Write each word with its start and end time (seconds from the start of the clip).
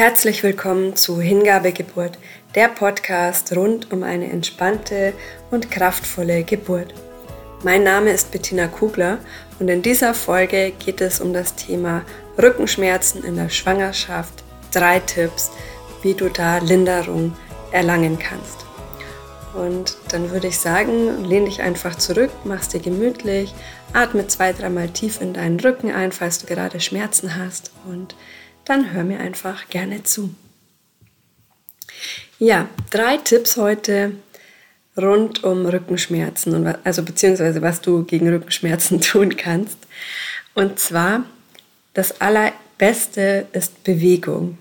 Herzlich 0.00 0.42
willkommen 0.42 0.96
zu 0.96 1.20
Hingabegeburt, 1.20 2.18
der 2.54 2.68
Podcast 2.68 3.54
rund 3.54 3.92
um 3.92 4.02
eine 4.02 4.30
entspannte 4.30 5.12
und 5.50 5.70
kraftvolle 5.70 6.42
Geburt. 6.42 6.94
Mein 7.64 7.84
Name 7.84 8.10
ist 8.10 8.30
Bettina 8.30 8.66
Kugler 8.66 9.18
und 9.58 9.68
in 9.68 9.82
dieser 9.82 10.14
Folge 10.14 10.72
geht 10.82 11.02
es 11.02 11.20
um 11.20 11.34
das 11.34 11.54
Thema 11.54 12.02
Rückenschmerzen 12.42 13.24
in 13.24 13.36
der 13.36 13.50
Schwangerschaft. 13.50 14.42
Drei 14.72 15.00
Tipps, 15.00 15.50
wie 16.00 16.14
du 16.14 16.30
da 16.30 16.56
Linderung 16.56 17.36
erlangen 17.70 18.18
kannst. 18.18 18.64
Und 19.52 19.98
dann 20.08 20.30
würde 20.30 20.46
ich 20.46 20.58
sagen, 20.58 21.26
lehn 21.26 21.44
dich 21.44 21.60
einfach 21.60 21.94
zurück, 21.94 22.30
mach's 22.44 22.68
dir 22.68 22.80
gemütlich, 22.80 23.52
atme 23.92 24.26
zwei, 24.28 24.54
dreimal 24.54 24.88
tief 24.88 25.20
in 25.20 25.34
deinen 25.34 25.60
Rücken 25.60 25.92
ein, 25.92 26.10
falls 26.10 26.38
du 26.38 26.46
gerade 26.46 26.80
Schmerzen 26.80 27.36
hast 27.36 27.70
und 27.86 28.14
dann 28.70 28.92
hör 28.92 29.02
mir 29.02 29.18
einfach 29.18 29.68
gerne 29.68 30.04
zu. 30.04 30.32
Ja, 32.38 32.68
drei 32.90 33.16
Tipps 33.16 33.56
heute 33.56 34.12
rund 34.96 35.42
um 35.42 35.66
Rückenschmerzen 35.66 36.54
und 36.54 36.78
also 36.84 37.02
beziehungsweise 37.02 37.62
was 37.62 37.80
du 37.80 38.04
gegen 38.04 38.28
Rückenschmerzen 38.28 39.00
tun 39.00 39.36
kannst. 39.36 39.76
Und 40.54 40.78
zwar 40.78 41.24
das 41.94 42.20
allerbeste 42.20 43.48
ist 43.52 43.82
Bewegung. 43.82 44.56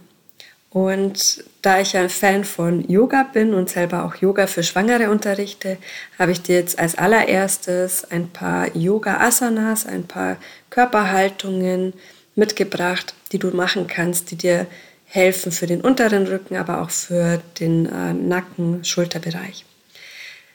Und 0.72 1.44
da 1.62 1.80
ich 1.80 1.96
ein 1.96 2.10
Fan 2.10 2.44
von 2.44 2.88
Yoga 2.90 3.24
bin 3.24 3.54
und 3.54 3.70
selber 3.70 4.06
auch 4.06 4.16
Yoga 4.16 4.48
für 4.48 4.64
Schwangere 4.64 5.12
unterrichte, 5.12 5.78
habe 6.18 6.32
ich 6.32 6.42
dir 6.42 6.56
jetzt 6.56 6.80
als 6.80 6.96
allererstes 6.96 8.10
ein 8.10 8.30
paar 8.30 8.76
Yoga-Asanas, 8.76 9.86
ein 9.86 10.06
paar 10.06 10.38
Körperhaltungen 10.70 11.94
mitgebracht, 12.40 13.14
die 13.32 13.40
du 13.40 13.50
machen 13.50 13.88
kannst, 13.88 14.32
die 14.32 14.36
dir 14.36 14.66
helfen 15.06 15.52
für 15.52 15.68
den 15.68 15.82
unteren 15.82 16.28
Rücken, 16.28 16.56
aber 16.56 16.82
auch 16.82 16.90
für 16.90 17.42
den 17.60 17.86
äh, 17.86 18.14
Nacken, 18.14 18.84
Schulterbereich. 18.84 19.66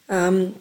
Ähm, 0.08 0.54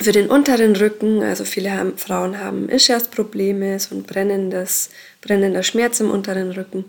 für 0.00 0.12
den 0.12 0.28
unteren 0.28 0.76
Rücken, 0.76 1.22
also 1.22 1.44
viele 1.44 1.72
haben, 1.72 1.98
Frauen 1.98 2.38
haben 2.38 2.68
Ischias-Probleme, 2.68 3.80
so 3.80 3.96
ein 3.96 4.04
brennendes, 4.04 4.90
brennender 5.20 5.64
Schmerz 5.64 5.98
im 5.98 6.10
unteren 6.10 6.52
Rücken. 6.52 6.84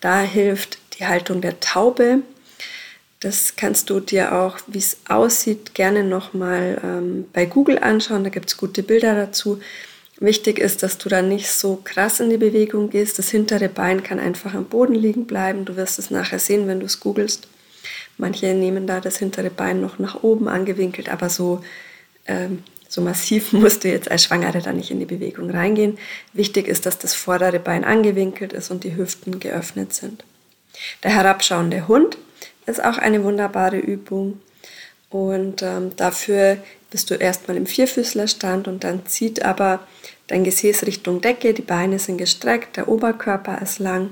Da 0.00 0.22
hilft 0.22 0.78
die 0.98 1.06
Haltung 1.06 1.40
der 1.40 1.58
Taube. 1.58 2.22
Das 3.18 3.56
kannst 3.56 3.90
du 3.90 4.00
dir 4.00 4.34
auch, 4.34 4.58
wie 4.68 4.78
es 4.78 4.98
aussieht, 5.08 5.74
gerne 5.74 6.04
nochmal 6.04 6.80
ähm, 6.84 7.24
bei 7.32 7.44
Google 7.46 7.78
anschauen. 7.78 8.22
Da 8.22 8.30
gibt 8.30 8.50
es 8.50 8.56
gute 8.56 8.82
Bilder 8.82 9.14
dazu. 9.14 9.60
Wichtig 10.20 10.58
ist, 10.58 10.82
dass 10.82 10.98
du 10.98 11.08
da 11.08 11.22
nicht 11.22 11.50
so 11.50 11.80
krass 11.82 12.20
in 12.20 12.30
die 12.30 12.36
Bewegung 12.36 12.88
gehst. 12.90 13.18
Das 13.18 13.30
hintere 13.30 13.68
Bein 13.68 14.02
kann 14.02 14.20
einfach 14.20 14.54
am 14.54 14.66
Boden 14.66 14.94
liegen 14.94 15.26
bleiben. 15.26 15.64
Du 15.64 15.76
wirst 15.76 15.98
es 15.98 16.10
nachher 16.10 16.38
sehen, 16.38 16.68
wenn 16.68 16.80
du 16.80 16.86
es 16.86 17.00
googelst. 17.00 17.48
Manche 18.16 18.54
nehmen 18.54 18.86
da 18.86 19.00
das 19.00 19.18
hintere 19.18 19.50
Bein 19.50 19.80
noch 19.80 19.98
nach 19.98 20.22
oben 20.22 20.48
angewinkelt, 20.48 21.08
aber 21.08 21.28
so, 21.28 21.62
ähm, 22.26 22.62
so 22.88 23.00
massiv 23.00 23.52
musst 23.52 23.82
du 23.82 23.88
jetzt 23.88 24.10
als 24.10 24.24
Schwangere 24.24 24.62
da 24.62 24.72
nicht 24.72 24.92
in 24.92 25.00
die 25.00 25.04
Bewegung 25.04 25.50
reingehen. 25.50 25.98
Wichtig 26.32 26.68
ist, 26.68 26.86
dass 26.86 26.98
das 26.98 27.14
vordere 27.14 27.58
Bein 27.58 27.84
angewinkelt 27.84 28.52
ist 28.52 28.70
und 28.70 28.84
die 28.84 28.96
Hüften 28.96 29.40
geöffnet 29.40 29.92
sind. 29.92 30.24
Der 31.02 31.10
herabschauende 31.10 31.88
Hund 31.88 32.18
ist 32.66 32.82
auch 32.82 32.98
eine 32.98 33.24
wunderbare 33.24 33.78
Übung. 33.78 34.40
Und 35.10 35.62
ähm, 35.62 35.92
dafür 35.96 36.58
bist 36.94 37.10
du 37.10 37.14
erstmal 37.14 37.56
im 37.56 37.66
Vierfüßlerstand 37.66 38.68
und 38.68 38.84
dann 38.84 39.04
zieht 39.04 39.44
aber 39.44 39.80
dein 40.28 40.44
Gesäß 40.44 40.86
Richtung 40.86 41.20
Decke, 41.20 41.52
die 41.52 41.62
Beine 41.62 41.98
sind 41.98 42.18
gestreckt, 42.18 42.76
der 42.76 42.86
Oberkörper 42.86 43.60
ist 43.60 43.80
lang. 43.80 44.10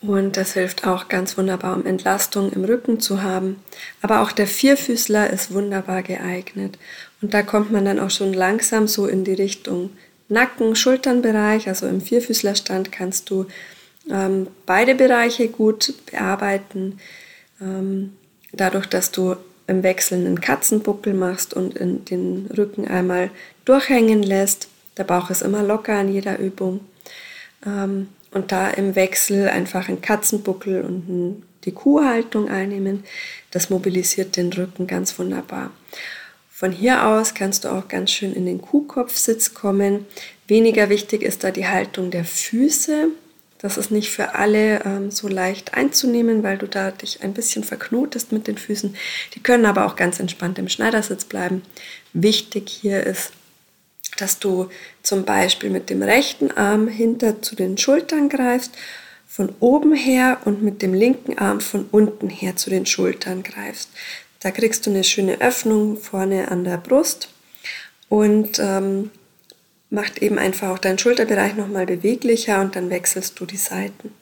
Und 0.00 0.38
das 0.38 0.54
hilft 0.54 0.86
auch 0.86 1.08
ganz 1.08 1.36
wunderbar, 1.36 1.76
um 1.76 1.84
Entlastung 1.84 2.50
im 2.50 2.64
Rücken 2.64 3.00
zu 3.00 3.22
haben. 3.22 3.62
Aber 4.00 4.22
auch 4.22 4.32
der 4.32 4.46
Vierfüßler 4.46 5.28
ist 5.28 5.52
wunderbar 5.52 6.02
geeignet. 6.02 6.78
Und 7.20 7.34
da 7.34 7.42
kommt 7.42 7.70
man 7.70 7.84
dann 7.84 8.00
auch 8.00 8.08
schon 8.08 8.32
langsam 8.32 8.88
so 8.88 9.06
in 9.06 9.22
die 9.22 9.34
Richtung 9.34 9.90
Nacken, 10.30 10.74
Schulternbereich. 10.74 11.68
Also 11.68 11.86
im 11.86 12.00
Vierfüßlerstand 12.00 12.92
kannst 12.92 13.28
du 13.28 13.44
ähm, 14.10 14.46
beide 14.64 14.94
Bereiche 14.94 15.48
gut 15.48 15.92
bearbeiten. 16.10 16.98
Ähm, 17.60 18.16
dadurch, 18.52 18.86
dass 18.86 19.10
du 19.10 19.36
im 19.70 19.82
Wechsel 19.82 20.18
einen 20.18 20.40
Katzenbuckel 20.40 21.14
machst 21.14 21.54
und 21.54 21.76
in 21.76 22.04
den 22.04 22.50
Rücken 22.56 22.88
einmal 22.88 23.30
durchhängen 23.64 24.22
lässt. 24.22 24.68
Der 24.96 25.04
Bauch 25.04 25.30
ist 25.30 25.42
immer 25.42 25.62
locker 25.62 25.94
an 25.94 26.12
jeder 26.12 26.38
Übung. 26.38 26.80
Ähm, 27.64 28.08
und 28.32 28.52
da 28.52 28.70
im 28.70 28.94
Wechsel 28.96 29.48
einfach 29.48 29.88
einen 29.88 30.02
Katzenbuckel 30.02 30.82
und 30.82 31.42
die 31.64 31.72
Kuhhaltung 31.72 32.48
einnehmen. 32.48 33.04
Das 33.50 33.70
mobilisiert 33.70 34.36
den 34.36 34.52
Rücken 34.52 34.86
ganz 34.86 35.18
wunderbar. 35.18 35.70
Von 36.50 36.72
hier 36.72 37.06
aus 37.06 37.34
kannst 37.34 37.64
du 37.64 37.68
auch 37.68 37.88
ganz 37.88 38.10
schön 38.10 38.32
in 38.32 38.46
den 38.46 38.60
Kuhkopfsitz 38.60 39.54
kommen. 39.54 40.06
Weniger 40.46 40.90
wichtig 40.90 41.22
ist 41.22 41.42
da 41.44 41.50
die 41.50 41.66
Haltung 41.66 42.10
der 42.10 42.24
Füße. 42.24 43.08
Das 43.62 43.76
ist 43.76 43.90
nicht 43.90 44.10
für 44.10 44.34
alle 44.34 44.84
ähm, 44.84 45.10
so 45.10 45.28
leicht 45.28 45.74
einzunehmen, 45.74 46.42
weil 46.42 46.56
du 46.56 46.66
da 46.66 46.90
dich 46.90 47.22
ein 47.22 47.34
bisschen 47.34 47.62
verknotest 47.62 48.32
mit 48.32 48.46
den 48.46 48.56
Füßen. 48.56 48.96
Die 49.34 49.42
können 49.42 49.66
aber 49.66 49.86
auch 49.86 49.96
ganz 49.96 50.18
entspannt 50.18 50.58
im 50.58 50.68
Schneidersitz 50.68 51.24
bleiben. 51.26 51.62
Wichtig 52.14 52.70
hier 52.70 53.04
ist, 53.04 53.32
dass 54.16 54.38
du 54.38 54.68
zum 55.02 55.24
Beispiel 55.24 55.70
mit 55.70 55.90
dem 55.90 56.02
rechten 56.02 56.50
Arm 56.50 56.88
hinter 56.88 57.42
zu 57.42 57.54
den 57.54 57.76
Schultern 57.76 58.28
greifst, 58.28 58.72
von 59.26 59.54
oben 59.60 59.94
her 59.94 60.38
und 60.44 60.62
mit 60.62 60.82
dem 60.82 60.92
linken 60.92 61.38
Arm 61.38 61.60
von 61.60 61.86
unten 61.92 62.28
her 62.28 62.56
zu 62.56 62.68
den 62.68 62.84
Schultern 62.84 63.42
greifst. 63.42 63.90
Da 64.40 64.50
kriegst 64.50 64.86
du 64.86 64.90
eine 64.90 65.04
schöne 65.04 65.40
Öffnung 65.40 65.98
vorne 65.98 66.50
an 66.50 66.64
der 66.64 66.78
Brust 66.78 67.28
und 68.08 68.58
ähm, 68.58 69.10
macht 69.90 70.18
eben 70.22 70.38
einfach 70.38 70.68
auch 70.68 70.78
deinen 70.78 70.98
Schulterbereich 70.98 71.56
nochmal 71.56 71.84
beweglicher 71.84 72.60
und 72.60 72.76
dann 72.76 72.90
wechselst 72.90 73.38
du 73.38 73.46
die 73.46 73.56
Seiten. 73.56 74.12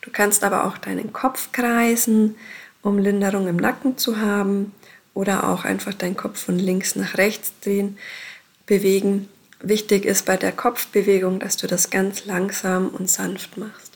Du 0.00 0.10
kannst 0.10 0.44
aber 0.44 0.66
auch 0.66 0.76
deinen 0.76 1.12
Kopf 1.12 1.52
kreisen, 1.52 2.36
um 2.82 2.98
Linderung 2.98 3.48
im 3.48 3.56
Nacken 3.56 3.96
zu 3.96 4.20
haben 4.20 4.72
oder 5.14 5.48
auch 5.48 5.64
einfach 5.64 5.94
deinen 5.94 6.16
Kopf 6.16 6.44
von 6.44 6.58
links 6.58 6.96
nach 6.96 7.16
rechts 7.16 7.52
drehen, 7.62 7.96
bewegen. 8.66 9.28
Wichtig 9.60 10.04
ist 10.04 10.26
bei 10.26 10.36
der 10.36 10.52
Kopfbewegung, 10.52 11.38
dass 11.38 11.56
du 11.56 11.66
das 11.66 11.90
ganz 11.90 12.26
langsam 12.26 12.88
und 12.88 13.08
sanft 13.08 13.56
machst. 13.56 13.92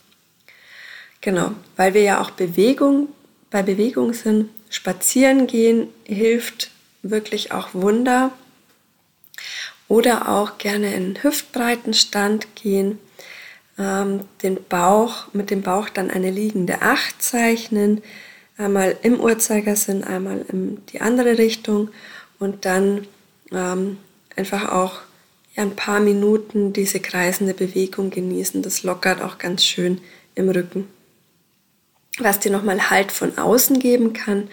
Genau, 1.20 1.52
weil 1.76 1.94
wir 1.94 2.02
ja 2.02 2.20
auch 2.20 2.30
Bewegung 2.30 3.08
bei 3.50 3.62
Bewegung 3.62 4.12
sind. 4.12 4.50
Spazieren 4.70 5.46
gehen 5.46 5.88
hilft 6.04 6.70
wirklich 7.02 7.52
auch 7.52 7.74
Wunder 7.74 8.32
oder 9.88 10.28
auch 10.28 10.58
gerne 10.58 10.94
in 10.94 11.22
hüftbreiten 11.22 11.94
Stand 11.94 12.54
gehen, 12.54 12.98
ähm, 13.78 14.20
den 14.42 14.58
Bauch, 14.68 15.32
mit 15.32 15.50
dem 15.50 15.62
Bauch 15.62 15.88
dann 15.88 16.10
eine 16.10 16.30
liegende 16.30 16.82
Acht 16.82 17.22
zeichnen, 17.22 18.02
einmal 18.56 18.96
im 19.02 19.20
Uhrzeigersinn, 19.20 20.04
einmal 20.04 20.44
in 20.48 20.84
die 20.86 21.00
andere 21.00 21.38
Richtung 21.38 21.90
und 22.38 22.64
dann 22.64 23.06
ähm, 23.52 23.98
einfach 24.36 24.70
auch 24.70 25.00
ein 25.56 25.74
paar 25.74 26.00
Minuten 26.00 26.72
diese 26.72 27.00
kreisende 27.00 27.54
Bewegung 27.54 28.10
genießen. 28.10 28.62
Das 28.62 28.82
lockert 28.82 29.22
auch 29.22 29.38
ganz 29.38 29.64
schön 29.64 30.00
im 30.34 30.48
Rücken. 30.48 30.88
Was 32.18 32.40
dir 32.40 32.52
nochmal 32.52 32.90
Halt 32.90 33.12
von 33.12 33.38
außen 33.38 33.78
geben 33.78 34.12
kann, 34.12 34.48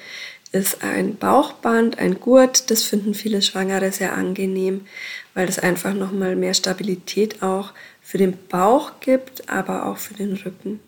ist 0.56 0.84
ein 0.84 1.18
Bauchband, 1.18 2.00
ein 2.00 2.20
Gurt. 2.20 2.72
Das 2.72 2.84
finden 2.84 3.14
viele 3.14 3.42
Schwangere 3.42 3.92
sehr 3.92 4.14
angenehm, 4.14 4.86
weil 5.34 5.46
das 5.46 5.60
einfach 5.60 5.94
nochmal 5.94 6.36
mehr 6.36 6.54
Stabilität 6.54 7.44
auch 7.44 7.74
für 8.02 8.18
den 8.18 8.38
Bauch 8.50 8.94
gibt, 9.00 9.50
aber 9.50 9.86
auch 9.86 9.98
für 9.98 10.14
den 10.14 10.34
Rücken. 10.34 10.80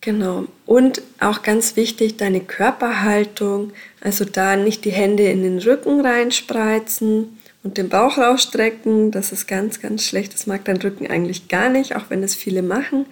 Genau. 0.00 0.46
Und 0.66 1.02
auch 1.18 1.42
ganz 1.42 1.76
wichtig, 1.76 2.18
deine 2.18 2.40
Körperhaltung. 2.40 3.72
Also 4.00 4.24
da 4.24 4.56
nicht 4.56 4.84
die 4.84 4.92
Hände 4.92 5.24
in 5.24 5.42
den 5.42 5.58
Rücken 5.58 6.00
reinspreizen 6.04 7.38
und 7.62 7.78
den 7.78 7.88
Bauch 7.88 8.18
rausstrecken. 8.18 9.10
Das 9.10 9.32
ist 9.32 9.46
ganz, 9.46 9.80
ganz 9.80 10.04
schlecht. 10.04 10.34
Das 10.34 10.46
mag 10.46 10.64
dein 10.66 10.76
Rücken 10.76 11.06
eigentlich 11.06 11.48
gar 11.48 11.70
nicht, 11.70 11.96
auch 11.96 12.10
wenn 12.10 12.22
es 12.22 12.34
viele 12.34 12.62
machen. 12.62 13.06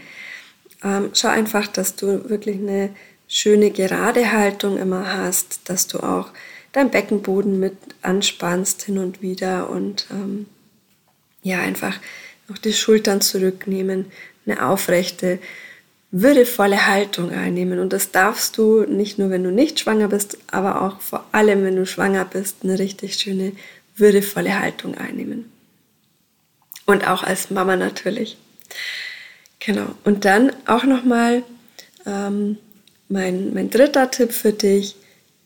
Ähm, 0.85 1.11
schau 1.15 1.29
einfach, 1.29 1.67
dass 1.67 1.97
du 1.97 2.29
wirklich 2.29 2.59
eine 2.59 2.91
schöne 3.33 3.71
gerade 3.71 4.31
Haltung 4.31 4.77
immer 4.77 5.17
hast, 5.17 5.61
dass 5.65 5.87
du 5.87 6.01
auch 6.01 6.29
dein 6.73 6.91
Beckenboden 6.91 7.59
mit 7.59 7.77
anspannst 8.03 8.83
hin 8.83 8.99
und 8.99 9.23
wieder 9.23 9.71
und 9.71 10.07
ähm, 10.11 10.47
ja, 11.43 11.61
einfach 11.61 11.99
noch 12.49 12.59
die 12.59 12.75
Schultern 12.75 13.23
zurücknehmen, 13.23 14.13
eine 14.45 14.67
aufrechte, 14.67 15.39
würdevolle 16.11 16.87
Haltung 16.87 17.31
einnehmen. 17.31 17.79
Und 17.79 17.95
das 17.95 18.11
darfst 18.11 18.59
du 18.59 18.83
nicht 18.83 19.19
nur, 19.19 19.31
wenn 19.31 19.45
du 19.45 19.51
nicht 19.51 19.81
schwanger 19.81 20.09
bist, 20.09 20.37
aber 20.49 20.83
auch 20.83 21.01
vor 21.01 21.25
allem, 21.33 21.65
wenn 21.65 21.77
du 21.77 21.87
schwanger 21.87 22.27
bist, 22.27 22.59
eine 22.63 22.79
richtig 22.79 23.15
schöne, 23.15 23.53
würdevolle 23.97 24.61
Haltung 24.61 24.95
einnehmen. 24.95 25.51
Und 26.85 27.09
auch 27.09 27.23
als 27.23 27.51
Mama 27.51 27.77
natürlich. 27.77 28.37
Genau. 29.59 29.87
Und 30.05 30.27
dann 30.27 30.53
auch 30.67 30.85
nochmal 30.85 31.45
ähm, 32.05 32.59
mein, 33.13 33.55
mein 33.55 33.71
dritter 33.71 34.11
Tipp 34.11 34.33
für 34.33 34.53
dich, 34.53 34.97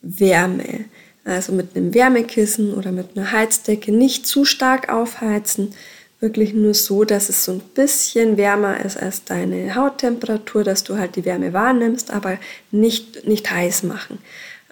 Wärme. 0.03 0.85
Also 1.25 1.53
mit 1.53 1.75
einem 1.75 1.93
Wärmekissen 1.93 2.73
oder 2.75 2.93
mit 2.93 3.17
einer 3.17 3.33
Heizdecke 3.33 3.91
nicht 3.91 4.27
zu 4.27 4.45
stark 4.45 4.93
aufheizen. 4.93 5.75
Wirklich 6.21 6.55
nur 6.55 6.73
so, 6.73 7.05
dass 7.05 7.29
es 7.29 7.45
so 7.45 7.53
ein 7.53 7.61
bisschen 7.75 8.37
wärmer 8.37 8.83
ist 8.85 8.97
als 8.97 9.25
deine 9.25 9.75
Hauttemperatur, 9.75 10.65
dass 10.65 10.85
du 10.85 10.97
halt 10.97 11.17
die 11.17 11.25
Wärme 11.25 11.53
wahrnimmst, 11.53 12.13
aber 12.13 12.39
nicht, 12.71 13.27
nicht 13.27 13.51
heiß 13.51 13.83
machen. 13.83 14.19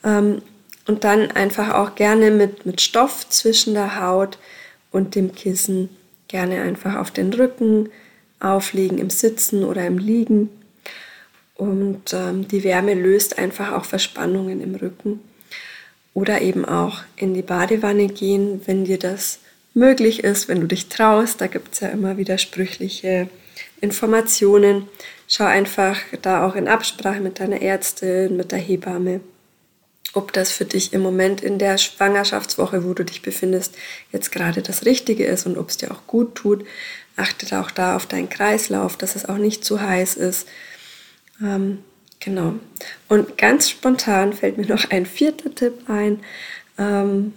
Ähm, 0.05 0.40
und 0.87 1.02
dann 1.05 1.31
einfach 1.32 1.75
auch 1.75 1.97
gerne 1.97 2.31
mit, 2.31 2.67
mit 2.67 2.81
Stoff 2.81 3.29
zwischen 3.29 3.75
der 3.75 4.00
Haut 4.00 4.38
und 4.90 5.17
dem 5.17 5.35
Kissen 5.35 5.88
gerne 6.29 6.62
einfach 6.62 6.97
auf 6.97 7.11
den 7.11 7.32
Rücken 7.32 7.88
auflegen, 8.38 8.99
im 8.99 9.11
Sitzen 9.11 9.64
oder 9.64 9.87
im 9.87 9.99
Liegen. 9.99 10.50
Und 11.56 12.12
ähm, 12.12 12.48
die 12.48 12.64
Wärme 12.64 12.94
löst 12.94 13.38
einfach 13.38 13.72
auch 13.72 13.84
Verspannungen 13.84 14.60
im 14.60 14.74
Rücken. 14.74 15.20
Oder 16.12 16.42
eben 16.42 16.64
auch 16.64 17.02
in 17.16 17.34
die 17.34 17.42
Badewanne 17.42 18.06
gehen, 18.06 18.60
wenn 18.66 18.84
dir 18.84 18.98
das 18.98 19.40
möglich 19.74 20.22
ist, 20.22 20.48
wenn 20.48 20.60
du 20.60 20.66
dich 20.66 20.88
traust. 20.88 21.40
Da 21.40 21.48
gibt 21.48 21.74
es 21.74 21.80
ja 21.80 21.88
immer 21.88 22.16
widersprüchliche 22.16 23.28
Informationen. 23.80 24.88
Schau 25.28 25.44
einfach 25.44 25.98
da 26.22 26.46
auch 26.46 26.54
in 26.54 26.68
Absprache 26.68 27.20
mit 27.20 27.40
deiner 27.40 27.60
Ärztin, 27.60 28.36
mit 28.36 28.52
der 28.52 28.58
Hebamme, 28.58 29.20
ob 30.12 30.32
das 30.32 30.52
für 30.52 30.64
dich 30.64 30.92
im 30.92 31.02
Moment 31.02 31.42
in 31.42 31.58
der 31.58 31.78
Schwangerschaftswoche, 31.78 32.84
wo 32.84 32.94
du 32.94 33.04
dich 33.04 33.22
befindest, 33.22 33.74
jetzt 34.12 34.30
gerade 34.30 34.62
das 34.62 34.84
Richtige 34.84 35.24
ist 35.24 35.46
und 35.46 35.58
ob 35.58 35.70
es 35.70 35.76
dir 35.76 35.90
auch 35.90 36.06
gut 36.06 36.34
tut. 36.36 36.64
Achte 37.16 37.60
auch 37.60 37.70
da 37.70 37.96
auf 37.96 38.06
deinen 38.06 38.28
Kreislauf, 38.28 38.96
dass 38.96 39.16
es 39.16 39.28
auch 39.28 39.38
nicht 39.38 39.64
zu 39.64 39.80
heiß 39.80 40.16
ist. 40.16 40.46
Ähm, 41.42 41.78
genau. 42.20 42.54
Und 43.08 43.38
ganz 43.38 43.70
spontan 43.70 44.32
fällt 44.32 44.58
mir 44.58 44.66
noch 44.66 44.90
ein 44.90 45.06
vierter 45.06 45.54
Tipp 45.54 45.88
ein. 45.88 46.20
Ähm, 46.78 47.34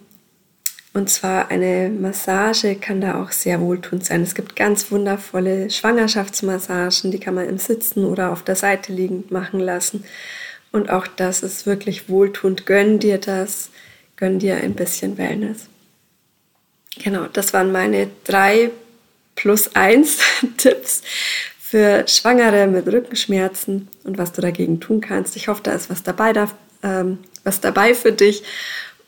und 0.93 1.09
zwar 1.09 1.51
eine 1.51 1.89
Massage 1.89 2.75
kann 2.75 3.01
da 3.01 3.21
auch 3.21 3.31
sehr 3.31 3.61
wohltuend 3.61 4.03
sein. 4.03 4.23
Es 4.23 4.33
gibt 4.33 4.55
ganz 4.55 4.91
wundervolle 4.91 5.69
Schwangerschaftsmassagen, 5.69 7.11
die 7.11 7.19
kann 7.19 7.35
man 7.35 7.47
im 7.47 7.59
Sitzen 7.59 8.03
oder 8.03 8.31
auf 8.31 8.43
der 8.43 8.55
Seite 8.55 8.93
liegend 8.93 9.29
machen 9.29 9.59
lassen. 9.59 10.03
Und 10.71 10.89
auch 10.89 11.05
das 11.05 11.43
ist 11.43 11.67
wirklich 11.67 12.09
wohltuend. 12.09 12.65
Gönn 12.65 12.97
dir 12.97 13.19
das, 13.19 13.69
gönn 14.15 14.39
dir 14.39 14.57
ein 14.57 14.73
bisschen 14.73 15.19
Wellness. 15.19 15.67
Genau, 17.03 17.27
das 17.31 17.53
waren 17.53 17.71
meine 17.71 18.09
drei 18.23 18.71
plus 19.35 19.75
eins 19.75 20.17
Tipps 20.57 21.03
für 21.69 22.07
Schwangere 22.07 22.65
mit 22.67 22.87
Rückenschmerzen 22.87 23.89
und 24.05 24.17
was 24.17 24.31
du 24.31 24.41
dagegen 24.41 24.79
tun 24.79 25.01
kannst. 25.01 25.35
Ich 25.35 25.49
hoffe, 25.49 25.63
da 25.63 25.73
ist 25.73 25.89
was 25.89 26.01
dabei, 26.01 26.31
da, 26.31 26.49
ähm, 26.81 27.17
was 27.43 27.59
dabei 27.59 27.93
für 27.93 28.13
dich. 28.13 28.43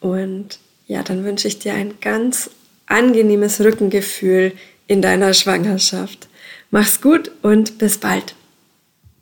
Und 0.02 0.60
ja, 0.86 1.02
dann 1.02 1.24
wünsche 1.24 1.48
ich 1.48 1.60
dir 1.60 1.74
ein 1.74 1.94
ganz 2.02 2.50
angenehmes 2.86 3.62
Rückengefühl 3.62 4.52
in 4.88 5.02
deiner 5.02 5.34
Schwangerschaft. 5.34 6.28
Mach's 6.70 7.00
gut 7.00 7.32
und 7.44 7.78
bis 7.78 7.98
bald. 7.98 8.36